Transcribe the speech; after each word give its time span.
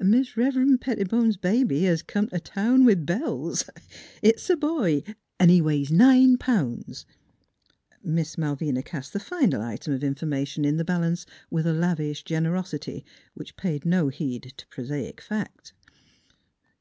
Mis' 0.00 0.36
Rev'ren' 0.36 0.78
Pettibone's 0.78 1.36
baby 1.36 1.84
hes 1.84 2.02
come 2.02 2.26
t' 2.26 2.40
town 2.40 2.84
with 2.84 3.06
bells! 3.06 3.70
It's 4.20 4.50
a 4.50 4.56
boy, 4.56 5.04
an' 5.38 5.48
he 5.48 5.60
weighs 5.62 5.92
nine 5.92 6.38
pounds!" 6.38 7.06
Miss 8.02 8.36
Malvina 8.36 8.82
cast 8.82 9.12
the 9.12 9.20
final 9.20 9.62
item 9.62 9.92
of 9.92 10.00
informa 10.00 10.44
tion 10.44 10.64
in 10.64 10.76
the 10.76 10.84
balance 10.84 11.24
with 11.50 11.68
a 11.68 11.72
lavish 11.72 12.24
generosity 12.24 13.04
which 13.34 13.54
paid 13.54 13.86
no 13.86 14.08
heed 14.08 14.54
to 14.56 14.66
prosaic 14.66 15.20
fact. 15.20 15.72